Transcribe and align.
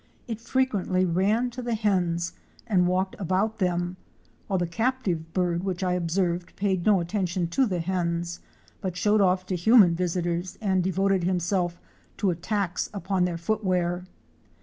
It 0.27 0.41
frequently 0.41 1.05
ran 1.05 1.51
to 1.51 1.61
the 1.61 1.75
hens 1.75 2.33
and 2.65 2.87
walked 2.87 3.15
about 3.19 3.59
them, 3.59 3.97
while 4.47 4.57
the 4.57 4.65
captive 4.65 5.31
bird 5.31 5.63
which 5.63 5.83
I 5.83 5.93
observed 5.93 6.55
paid 6.55 6.87
no 6.87 6.99
attention 6.99 7.45
to 7.49 7.67
the 7.67 7.81
hens, 7.81 8.39
but 8.81 8.97
showed 8.97 9.21
off 9.21 9.45
to 9.45 9.55
human 9.55 9.93
visitors 9.93 10.57
and 10.59 10.83
devoted 10.83 11.23
himself 11.23 11.79
to 12.17 12.31
attacks 12.31 12.89
upon 12.95 13.25
their 13.25 13.37
footwear. 13.37 14.05